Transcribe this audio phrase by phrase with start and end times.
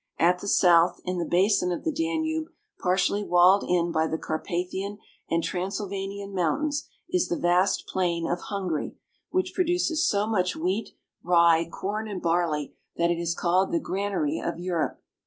[0.17, 2.47] At the south, in the basin of the Danube,
[2.79, 4.97] partially walled in by the Carpathian
[5.29, 8.95] and Transylvanian Mountains, is the vast flat plain of Hungary,
[9.29, 14.39] which produces so much wheat, rye, corn, and barley that it is called the granary
[14.39, 14.99] of Europe.